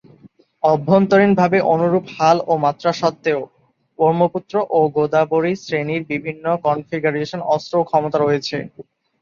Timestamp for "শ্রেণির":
5.63-6.03